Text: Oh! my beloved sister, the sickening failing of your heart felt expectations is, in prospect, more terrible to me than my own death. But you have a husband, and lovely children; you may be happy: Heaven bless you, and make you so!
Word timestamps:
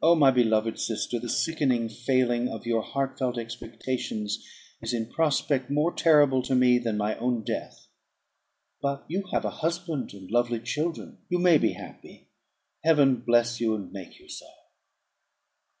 Oh! 0.00 0.14
my 0.14 0.30
beloved 0.30 0.78
sister, 0.78 1.18
the 1.18 1.28
sickening 1.28 1.88
failing 1.88 2.48
of 2.48 2.64
your 2.64 2.80
heart 2.80 3.18
felt 3.18 3.36
expectations 3.36 4.46
is, 4.80 4.94
in 4.94 5.08
prospect, 5.10 5.68
more 5.68 5.92
terrible 5.92 6.42
to 6.42 6.54
me 6.54 6.78
than 6.78 6.96
my 6.96 7.16
own 7.18 7.42
death. 7.42 7.88
But 8.80 9.04
you 9.08 9.24
have 9.32 9.44
a 9.44 9.50
husband, 9.50 10.12
and 10.14 10.30
lovely 10.30 10.60
children; 10.60 11.18
you 11.28 11.40
may 11.40 11.58
be 11.58 11.72
happy: 11.72 12.28
Heaven 12.84 13.16
bless 13.26 13.60
you, 13.60 13.74
and 13.74 13.90
make 13.90 14.20
you 14.20 14.28
so! 14.28 14.46